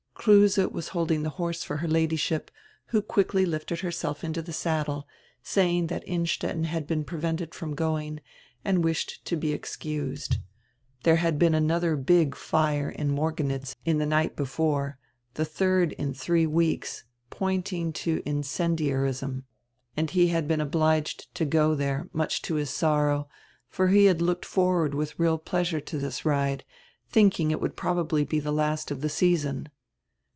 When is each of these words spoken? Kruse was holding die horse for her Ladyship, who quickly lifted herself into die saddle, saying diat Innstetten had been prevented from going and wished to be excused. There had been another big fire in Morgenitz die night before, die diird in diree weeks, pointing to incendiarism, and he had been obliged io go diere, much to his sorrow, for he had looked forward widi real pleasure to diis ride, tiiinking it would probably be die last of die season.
Kruse 0.23 0.57
was 0.59 0.89
holding 0.89 1.23
die 1.23 1.29
horse 1.31 1.63
for 1.63 1.77
her 1.77 1.87
Ladyship, 1.87 2.51
who 2.89 3.01
quickly 3.01 3.43
lifted 3.43 3.79
herself 3.79 4.23
into 4.23 4.43
die 4.43 4.51
saddle, 4.51 5.07
saying 5.41 5.87
diat 5.87 6.03
Innstetten 6.05 6.65
had 6.65 6.85
been 6.85 7.03
prevented 7.03 7.55
from 7.55 7.73
going 7.73 8.19
and 8.63 8.83
wished 8.83 9.25
to 9.25 9.35
be 9.35 9.51
excused. 9.51 10.37
There 11.01 11.15
had 11.15 11.39
been 11.39 11.55
another 11.55 11.95
big 11.95 12.35
fire 12.35 12.87
in 12.91 13.09
Morgenitz 13.11 13.75
die 13.83 13.93
night 13.93 14.35
before, 14.35 14.99
die 15.33 15.43
diird 15.43 15.93
in 15.93 16.11
diree 16.13 16.45
weeks, 16.47 17.03
pointing 17.31 17.91
to 17.93 18.21
incendiarism, 18.23 19.45
and 19.97 20.09
he 20.11 20.27
had 20.27 20.47
been 20.47 20.61
obliged 20.61 21.29
io 21.41 21.47
go 21.47 21.75
diere, 21.75 22.09
much 22.13 22.43
to 22.43 22.53
his 22.55 22.69
sorrow, 22.69 23.27
for 23.67 23.87
he 23.87 24.05
had 24.05 24.21
looked 24.21 24.45
forward 24.45 24.91
widi 24.91 25.15
real 25.17 25.39
pleasure 25.39 25.79
to 25.81 25.97
diis 25.97 26.23
ride, 26.25 26.63
tiiinking 27.11 27.49
it 27.49 27.59
would 27.59 27.75
probably 27.75 28.23
be 28.23 28.39
die 28.39 28.51
last 28.51 28.91
of 28.91 29.01
die 29.01 29.07
season. 29.07 29.67